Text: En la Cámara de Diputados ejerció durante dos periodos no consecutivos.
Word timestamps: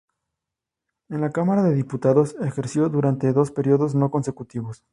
En 1.09 1.21
la 1.21 1.29
Cámara 1.29 1.61
de 1.61 1.75
Diputados 1.75 2.35
ejerció 2.41 2.89
durante 2.89 3.31
dos 3.33 3.51
periodos 3.51 3.93
no 3.93 4.09
consecutivos. 4.09 4.83